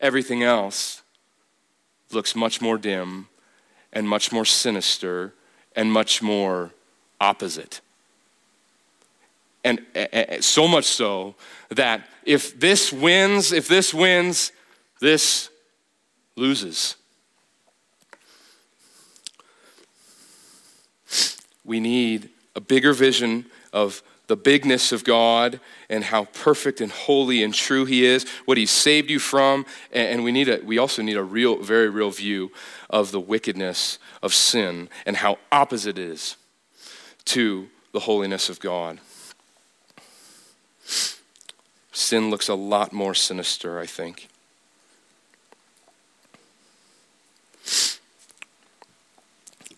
[0.00, 1.02] everything else,
[2.10, 3.28] looks much more dim
[3.92, 5.34] and much more sinister
[5.76, 6.72] and much more
[7.20, 7.80] opposite.
[9.64, 9.86] And
[10.40, 11.36] so much so
[11.74, 14.52] that if this wins, if this wins,
[15.00, 15.50] this
[16.36, 16.96] loses.
[21.64, 27.42] We need a bigger vision of the bigness of God and how perfect and holy
[27.42, 31.02] and true He is, what He saved you from, and we need a, we also
[31.02, 32.50] need a real, very real view
[32.88, 36.36] of the wickedness of sin and how opposite it is
[37.26, 39.00] to the holiness of God.
[41.92, 44.28] Sin looks a lot more sinister, I think.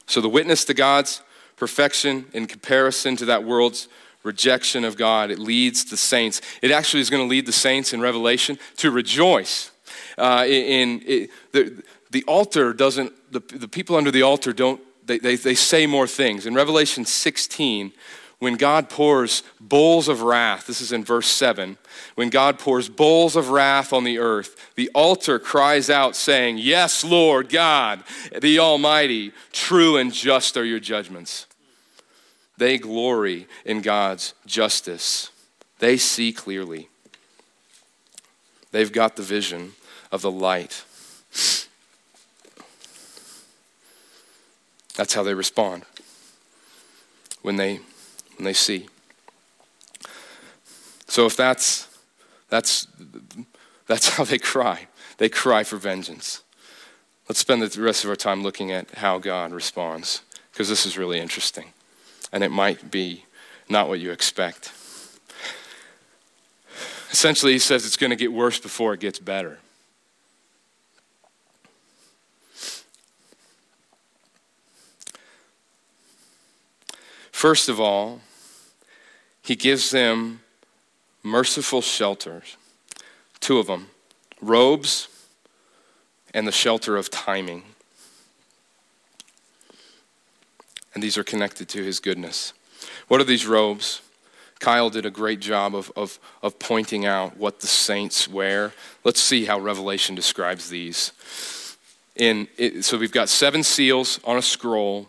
[0.07, 1.22] So the witness to God's
[1.57, 3.88] perfection in comparison to that world's
[4.22, 5.31] rejection of God.
[5.31, 6.40] It leads the saints.
[6.62, 9.70] It actually is going to lead the saints in Revelation to rejoice.
[10.16, 15.18] Uh, in, in the, the altar doesn't, the, the people under the altar don't, they,
[15.18, 16.46] they, they say more things.
[16.46, 17.92] In Revelation 16,
[18.38, 21.79] when God pours bowls of wrath, this is in verse 7,
[22.14, 27.05] when God pours bowls of wrath on the earth, the altar cries out, saying, Yes,
[27.05, 28.03] Lord God,
[28.38, 31.47] the Almighty, true and just are your judgments.
[32.57, 35.31] They glory in God's justice.
[35.79, 36.88] They see clearly.
[38.70, 39.73] They've got the vision
[40.12, 40.85] of the light.
[44.97, 45.85] That's how they respond
[47.42, 47.81] when they
[48.37, 48.88] when they see.
[51.07, 51.88] So if that's
[52.49, 52.87] that's
[53.87, 54.87] that's how they cry.
[55.18, 56.42] They cry for vengeance.
[57.29, 60.99] Let's spend the rest of our time looking at how God responds because this is
[60.99, 61.73] really interesting
[62.33, 63.25] and it might be
[63.68, 64.73] not what you expect.
[67.11, 69.59] Essentially, he says it's going to get worse before it gets better.
[77.35, 78.20] First of all,
[79.42, 80.40] he gives them
[81.23, 82.57] merciful shelters,
[83.40, 83.88] two of them
[84.40, 85.09] robes
[86.33, 87.62] and the shelter of timing.
[90.94, 92.53] and these are connected to his goodness.
[93.09, 94.01] What are these robes?
[94.61, 98.73] Kyle did a great job of, of, of pointing out what the saints wear.
[99.03, 101.77] Let's see how Revelation describes these.
[102.14, 105.09] In, it, so we've got seven seals on a scroll.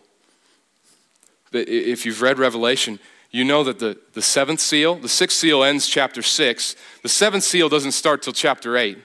[1.56, 2.98] But if you've read Revelation,
[3.30, 6.76] you know that the, the seventh seal, the sixth seal ends chapter six.
[7.02, 8.98] The seventh seal doesn't start till chapter eight.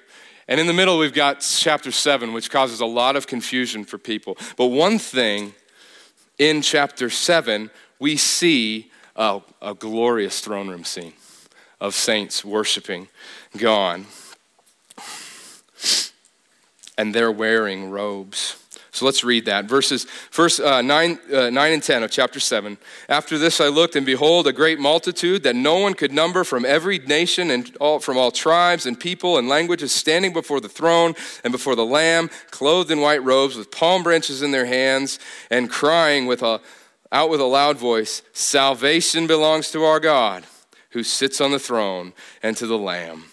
[0.49, 3.97] And in the middle, we've got chapter seven, which causes a lot of confusion for
[3.97, 4.37] people.
[4.57, 5.53] But one thing
[6.39, 11.13] in chapter 7, we see a, a glorious throne room scene
[11.79, 13.07] of saints worshiping
[13.55, 14.03] God.
[16.97, 18.60] And they're wearing robes.
[18.93, 19.65] So let's read that.
[19.65, 22.77] Verses first uh, 9, uh, 9 and 10 of chapter 7.
[23.07, 26.65] After this I looked, and behold, a great multitude that no one could number from
[26.65, 31.13] every nation and all, from all tribes and people and languages standing before the throne
[31.45, 35.69] and before the Lamb, clothed in white robes with palm branches in their hands, and
[35.69, 36.59] crying with a,
[37.13, 40.43] out with a loud voice Salvation belongs to our God
[40.89, 42.11] who sits on the throne
[42.43, 43.23] and to the Lamb.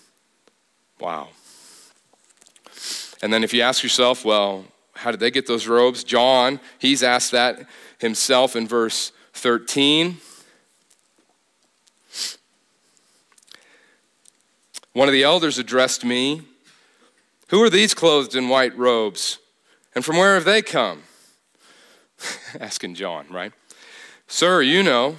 [1.00, 1.30] Wow.
[3.20, 4.64] And then if you ask yourself, well,
[4.98, 6.02] how did they get those robes?
[6.02, 10.16] John, he's asked that himself in verse 13.
[14.94, 16.42] One of the elders addressed me
[17.50, 19.38] Who are these clothed in white robes?
[19.94, 21.04] And from where have they come?
[22.60, 23.52] Asking John, right?
[24.26, 25.16] Sir, you know.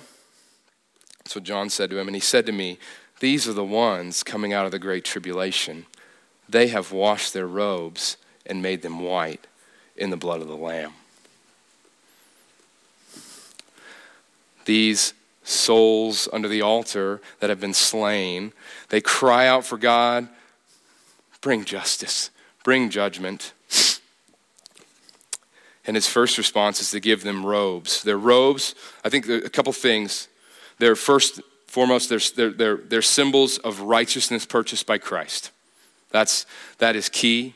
[1.32, 2.08] What John said to him.
[2.08, 2.80] And he said to me,
[3.22, 5.86] These are the ones coming out of the great tribulation.
[6.50, 9.46] They have washed their robes and made them white
[10.00, 10.94] in the blood of the Lamb.
[14.66, 18.54] These souls under the altar that have been slain,
[18.90, 20.28] they cry out for God,
[21.42, 22.30] bring justice,
[22.64, 23.54] bring judgment.
[25.86, 28.04] And his first response is to give them robes.
[28.04, 30.28] Their robes, I think a couple things.
[30.78, 35.52] They're first, foremost, they're, they're, they're, they're symbols of righteousness purchased by Christ.
[36.12, 36.46] That's,
[36.78, 37.56] that is key.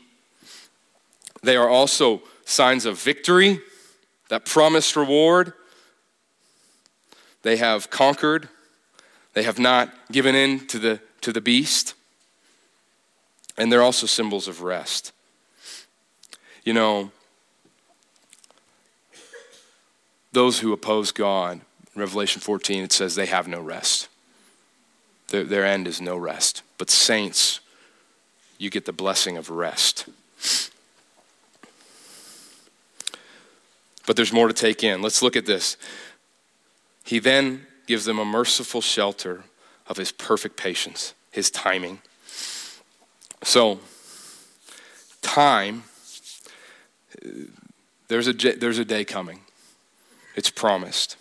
[1.44, 3.60] They are also signs of victory,
[4.30, 5.54] that promised reward.
[7.44, 8.50] They have conquered.
[9.34, 11.94] They have not given in to the, to the beast.
[13.58, 15.12] And they're also symbols of rest.
[16.64, 17.12] You know,
[20.32, 21.62] those who oppose God,
[21.96, 24.08] Revelation 14, it says they have no rest.
[25.28, 26.64] Their, their end is no rest.
[26.78, 27.60] But saints,
[28.58, 30.06] you get the blessing of rest.
[34.06, 35.02] But there's more to take in.
[35.02, 35.78] Let's look at this.
[37.06, 39.44] He then gives them a merciful shelter
[39.88, 42.00] of his perfect patience, his timing.
[43.44, 43.80] So,
[45.22, 45.84] time,
[48.08, 49.42] there's a, there's a day coming.
[50.36, 51.18] It's promised.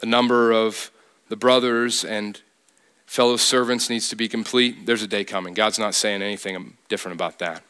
[0.00, 0.90] The number of
[1.28, 2.40] the brothers and
[3.06, 4.86] fellow servants needs to be complete.
[4.86, 5.54] There's a day coming.
[5.54, 7.62] God's not saying anything different about that.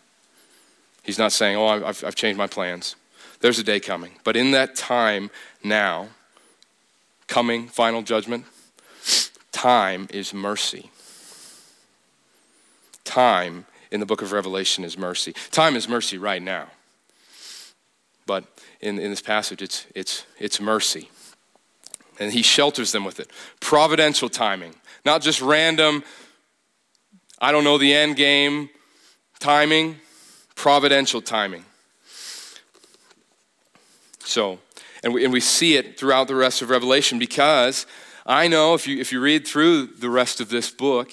[1.03, 2.95] He's not saying, oh, I've, I've changed my plans.
[3.41, 4.13] There's a day coming.
[4.25, 5.31] But in that time
[5.65, 6.09] now,
[7.27, 8.45] coming final judgment,
[9.53, 10.91] time is mercy.
[13.05, 15.33] Time in the book of Revelation is mercy.
[15.51, 16.69] Time is mercy right now.
[18.27, 18.45] But
[18.81, 21.11] in, in this passage, it's, it's, it's mercy.
[22.21, 23.31] And he shelters them with it.
[23.61, 24.75] Providential timing,
[25.05, 26.05] not just random,
[27.41, 28.69] I don't know the end game
[29.39, 29.97] timing,
[30.55, 31.65] providential timing.
[34.31, 34.61] So,
[35.03, 37.85] and we, and we see it throughout the rest of Revelation because
[38.25, 41.11] I know if you, if you read through the rest of this book,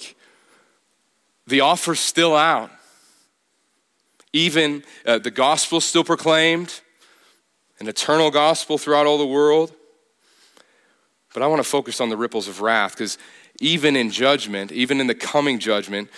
[1.46, 2.70] the offer's still out.
[4.32, 6.80] Even uh, the gospel still proclaimed,
[7.80, 9.72] an eternal gospel throughout all the world.
[11.34, 13.18] But I want to focus on the ripples of wrath because
[13.60, 16.08] even in judgment, even in the coming judgment,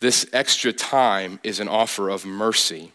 [0.00, 2.92] this extra time is an offer of mercy.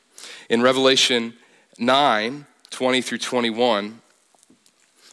[0.49, 1.33] In Revelation
[1.77, 2.45] 9
[2.75, 4.01] 20 through 21,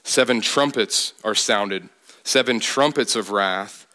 [0.03, 1.89] seven trumpets are sounded,
[2.25, 3.87] seven trumpets of wrath.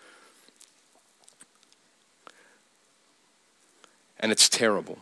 [4.22, 4.99] And it's terrible.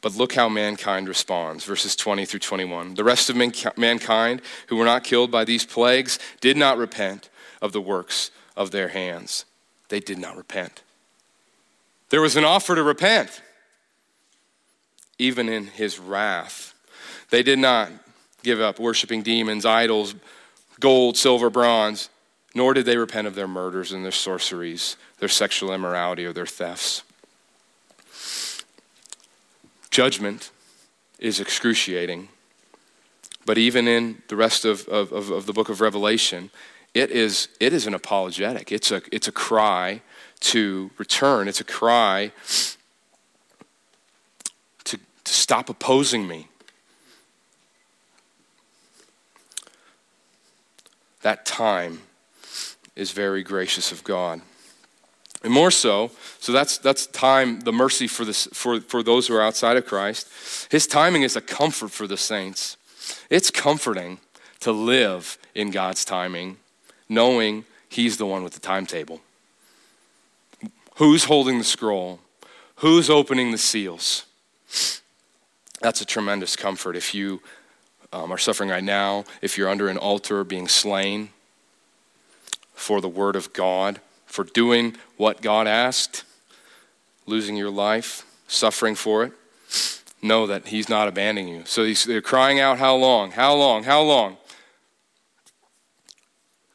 [0.00, 2.94] But look how mankind responds, verses 20 through 21.
[2.94, 7.28] The rest of mankind who were not killed by these plagues did not repent
[7.60, 9.44] of the works of their hands.
[9.88, 10.82] They did not repent.
[12.08, 13.42] There was an offer to repent,
[15.18, 16.74] even in his wrath.
[17.30, 17.90] They did not
[18.42, 20.14] give up worshiping demons, idols,
[20.80, 22.10] gold, silver, bronze,
[22.54, 26.46] nor did they repent of their murders and their sorceries, their sexual immorality, or their
[26.46, 27.02] thefts.
[29.90, 30.50] Judgment
[31.18, 32.28] is excruciating.
[33.44, 36.50] But even in the rest of, of, of, the book of Revelation,
[36.94, 38.72] it is, it is an apologetic.
[38.72, 40.02] It's a, it's a cry
[40.40, 41.48] to return.
[41.48, 42.32] It's a cry
[45.26, 46.48] to, to stop opposing me.
[51.22, 52.02] That time
[52.94, 54.40] is very gracious of God.
[55.42, 59.34] And more so, so that's, that's time, the mercy for, this, for, for those who
[59.34, 60.28] are outside of Christ.
[60.70, 62.76] His timing is a comfort for the saints.
[63.28, 64.18] It's comforting
[64.60, 66.56] to live in God's timing,
[67.08, 69.20] knowing He's the one with the timetable.
[70.96, 72.20] Who's holding the scroll?
[72.76, 74.24] Who's opening the seals?
[75.80, 77.42] That's a tremendous comfort if you
[78.12, 81.30] um, are suffering right now, if you're under an altar being slain
[82.72, 86.24] for the Word of God for doing what God asked,
[87.26, 89.32] losing your life, suffering for it,
[90.22, 91.62] know that He's not abandoning you.
[91.66, 93.32] So they're crying out, How long?
[93.32, 93.84] How long?
[93.84, 94.36] How long?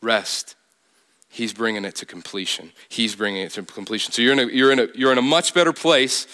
[0.01, 0.55] Rest.
[1.29, 2.71] He's bringing it to completion.
[2.89, 4.11] He's bringing it to completion.
[4.11, 6.27] So you're in a, you're in a, you're in a much better place.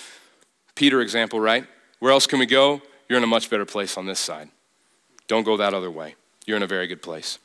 [0.76, 1.65] Peter example, right?
[2.00, 2.82] Where else can we go?
[3.10, 4.50] You're in a much better place on this side.
[5.28, 6.16] Don't go that other way.
[6.45, 7.39] You're in a very good place.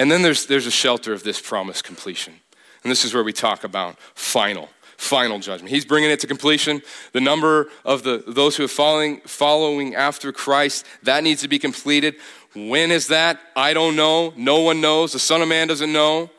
[0.00, 2.34] And then there's, there's a shelter of this promised completion.
[2.82, 5.70] And this is where we talk about final, final judgment.
[5.70, 6.82] He's bringing it to completion.
[7.12, 11.58] The number of the, those who are following, following after Christ, that needs to be
[11.58, 12.16] completed.
[12.54, 13.40] When is that?
[13.56, 14.32] I don't know.
[14.36, 15.12] No one knows.
[15.12, 16.30] The Son of Man doesn't know.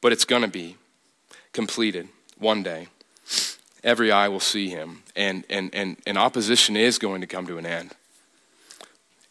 [0.00, 0.76] But it's going to be
[1.52, 2.88] completed one day.
[3.82, 5.02] Every eye will see him.
[5.16, 7.94] And, and, and, and opposition is going to come to an end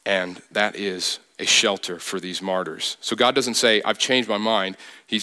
[0.08, 2.96] and that is a shelter for these martyrs.
[3.02, 4.78] So God doesn't say, I've changed my mind.
[5.06, 5.22] He,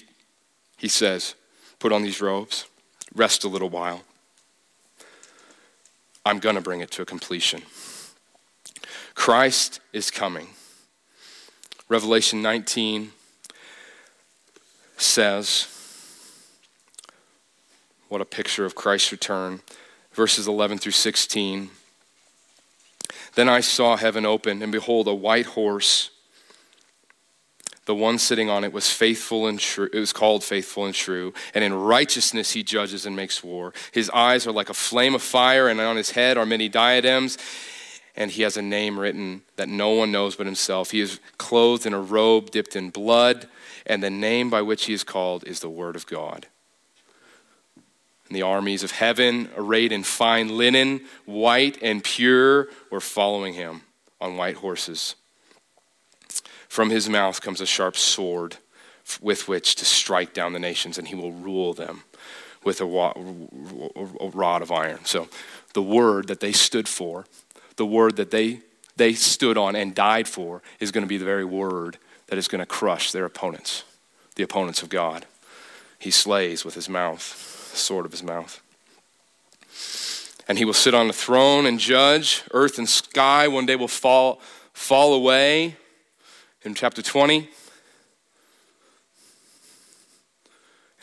[0.77, 1.35] he says,
[1.79, 2.67] put on these robes,
[3.15, 4.03] rest a little while.
[6.27, 7.63] I'm going to bring it to a completion.
[9.15, 10.49] Christ is coming.
[11.89, 13.13] Revelation 19
[14.97, 15.69] says,
[18.09, 19.61] what a picture of Christ's return.
[20.13, 21.71] Verses 11 through 16.
[23.35, 26.11] Then I saw heaven open, and behold, a white horse.
[27.87, 29.91] The one sitting on it was faithful and true.
[29.93, 31.35] It was called faithful and true.
[31.53, 33.75] And in righteousness he judges and makes war.
[33.93, 37.37] His eyes are like a flame of fire, and on his head are many diadems.
[38.17, 40.91] and he has a name written that no one knows but himself.
[40.91, 43.49] He is clothed in a robe dipped in blood,
[43.87, 46.47] and the name by which he is called is the Word of God.
[48.29, 53.83] And the armies of heaven, arrayed in fine linen, white and pure, were following him
[54.21, 55.15] on white horses.
[56.69, 58.57] From his mouth comes a sharp sword
[59.21, 62.05] with which to strike down the nations, and he will rule them
[62.65, 65.05] with a rod of iron.
[65.05, 65.29] So,
[65.75, 67.27] the word that they stood for,
[67.77, 68.61] the word that they,
[68.97, 72.49] they stood on and died for, is going to be the very word that is
[72.49, 73.85] going to crush their opponents,
[74.37, 75.27] the opponents of God.
[75.99, 78.61] He slays with his mouth, the sword of his mouth.
[80.47, 82.43] And he will sit on the throne and judge.
[82.51, 84.41] Earth and sky one day will fall,
[84.73, 85.77] fall away.
[86.63, 87.49] In chapter 20,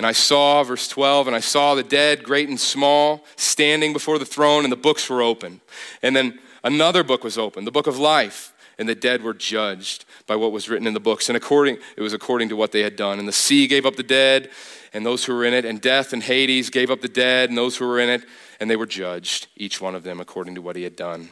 [0.01, 4.17] And I saw, verse 12, and I saw the dead, great and small, standing before
[4.17, 5.61] the throne, and the books were open.
[6.01, 8.50] And then another book was opened, the book of life,
[8.81, 11.29] and the dead were judged by what was written in the books.
[11.29, 13.17] And according, it was according to what they had done.
[13.17, 14.49] And the sea gave up the dead,
[14.93, 17.57] and those who were in it, and death and Hades gave up the dead, and
[17.57, 18.25] those who were in it,
[18.59, 21.29] and they were judged, each one of them according to what he had done.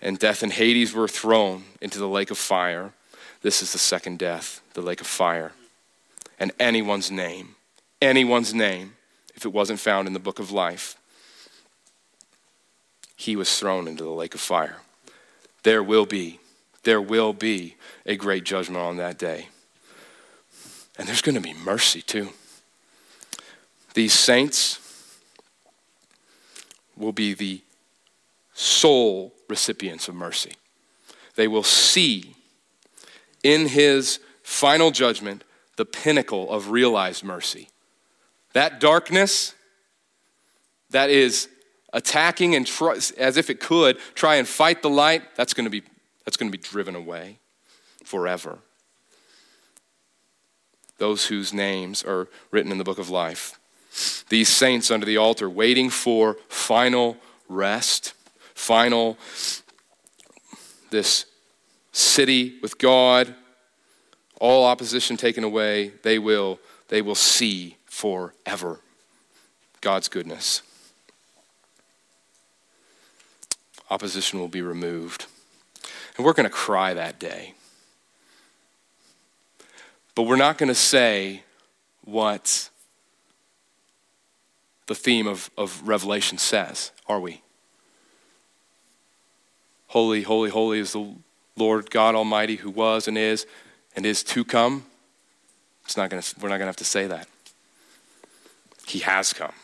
[0.00, 2.92] And death and Hades were thrown into the lake of fire.
[3.42, 5.52] This is the second death, the lake of fire.
[6.38, 7.56] And anyone's name
[8.00, 8.94] anyone's name
[9.34, 10.96] if it wasn't found in the book of life.
[13.16, 14.78] He was thrown into the lake of fire.
[15.62, 16.39] There will be,
[16.82, 17.76] there will be
[18.06, 19.48] a great judgment on that day.
[20.98, 22.30] And there's going to be mercy too.
[23.94, 24.78] These saints
[26.96, 27.62] will be the
[28.54, 30.52] sole recipients of mercy.
[31.34, 32.34] They will see
[33.42, 35.44] in his final judgment
[35.76, 37.68] the pinnacle of realized mercy.
[38.52, 39.54] That darkness
[40.90, 41.48] that is
[41.92, 45.70] attacking and try, as if it could try and fight the light, that's going to
[45.70, 45.82] be
[46.24, 47.38] that's going to be driven away
[48.04, 48.58] forever.
[50.98, 53.58] Those whose names are written in the book of life.
[54.28, 57.16] These saints under the altar waiting for final
[57.48, 58.14] rest,
[58.54, 59.18] final
[60.90, 61.26] this
[61.92, 63.34] city with God,
[64.40, 68.80] all opposition taken away, they will they will see forever.
[69.80, 70.62] God's goodness.
[73.90, 75.26] Opposition will be removed.
[76.20, 77.54] And we're going to cry that day.
[80.14, 81.44] But we're not going to say
[82.04, 82.68] what
[84.86, 87.40] the theme of, of Revelation says, are we?
[89.86, 91.14] Holy, holy, holy is the
[91.56, 93.46] Lord God Almighty who was and is
[93.96, 94.84] and is to come.
[95.86, 97.28] It's not gonna, we're not going to have to say that.
[98.86, 99.54] He has come.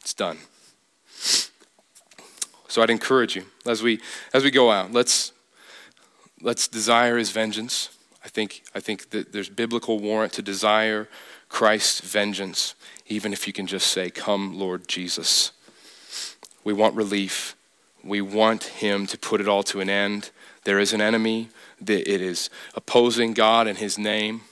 [0.00, 0.38] It's done.
[2.66, 4.00] So I'd encourage you as we
[4.32, 5.33] as we go out, let's
[6.44, 7.88] let's desire his vengeance.
[8.24, 11.08] I think I think that there's biblical warrant to desire
[11.48, 12.74] Christ's vengeance,
[13.06, 15.50] even if you can just say, Come, Lord Jesus.
[16.62, 17.56] We want relief.
[18.04, 20.30] We want him to put it all to an end.
[20.64, 21.48] There is an enemy
[21.80, 24.42] that it is opposing God and his name,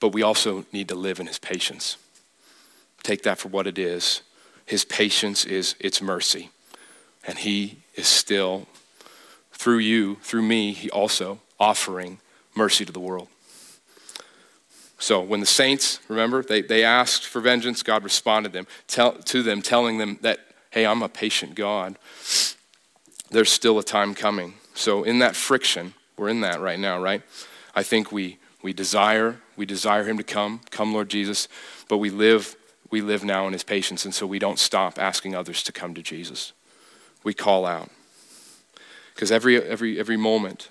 [0.00, 1.96] but we also need to live in his patience.
[3.02, 4.22] Take that for what it is.
[4.66, 6.50] His patience is its mercy.
[7.24, 8.66] And he is still,
[9.58, 12.20] through you, through me, he also offering
[12.54, 13.28] mercy to the world.
[14.98, 19.42] So when the saints, remember, they, they asked for vengeance, God responded them, tell, to
[19.42, 20.38] them, telling them that,
[20.70, 21.98] hey, I'm a patient God.
[23.30, 24.54] There's still a time coming.
[24.74, 27.22] So in that friction, we're in that right now, right?
[27.74, 31.48] I think we, we desire, we desire him to come, come Lord Jesus,
[31.88, 32.56] but we live
[32.90, 35.94] we live now in his patience, and so we don't stop asking others to come
[35.94, 36.52] to Jesus.
[37.22, 37.90] We call out.
[39.18, 40.68] Because every, every, every moment,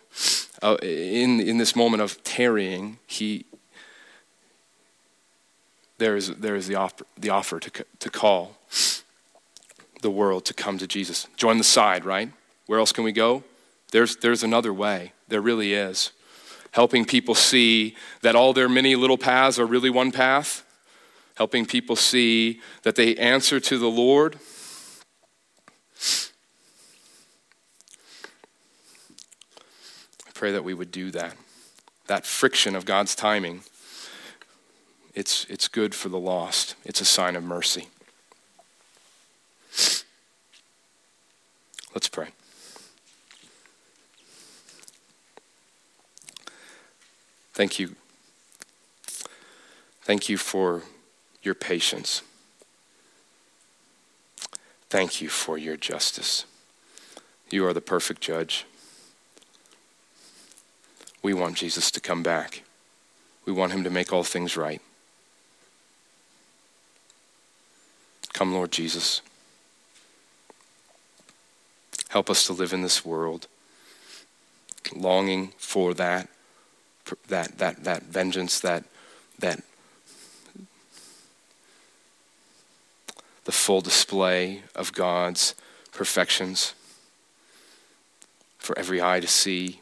[0.62, 3.44] uh, in, in this moment of tarrying, he,
[5.98, 8.56] there is, there is the, offer, the offer to, to call
[10.02, 11.28] the world to come to Jesus.
[11.36, 12.32] Join the side, right?
[12.68, 13.44] Where else can we go?
[13.92, 15.12] There's, there's another way.
[15.28, 16.14] There really is.
[16.72, 20.64] Helping people see that all their many little paths are really one path
[21.36, 24.40] helping people see that they answer to the Lord.
[30.38, 31.36] Pray that we would do that.
[32.06, 33.64] That friction of God's timing,
[35.16, 37.88] it's, it's good for the lost, it's a sign of mercy.
[41.96, 42.28] Let's pray.
[47.54, 47.96] Thank you.
[50.04, 50.84] Thank you for
[51.42, 52.22] your patience.
[54.92, 56.46] Thank you for your justice.
[57.50, 58.68] You are the perfect judge.
[61.22, 62.64] We want Jesus to come back.
[63.46, 64.82] We want him to make all things right.
[68.34, 69.22] Come, Lord Jesus.
[72.10, 73.48] Help us to live in this world,
[74.96, 76.30] longing for that,
[77.28, 78.84] that, that, that vengeance, that,
[79.40, 79.62] that
[83.46, 85.56] the full display of God's
[85.92, 86.74] perfections
[88.58, 89.80] for every eye to see,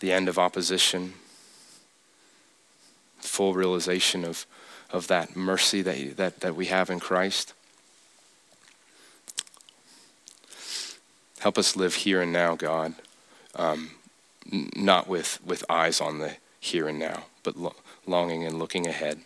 [0.00, 1.14] the end of opposition,
[3.18, 4.46] full realization of,
[4.90, 7.52] of that mercy that, that, that we have in Christ.
[11.40, 12.94] Help us live here and now, God,
[13.54, 13.90] um,
[14.52, 17.76] n- not with, with eyes on the here and now, but lo-
[18.06, 19.20] longing and looking ahead.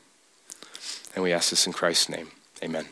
[1.15, 2.29] And we ask this in Christ's name.
[2.63, 2.87] Amen.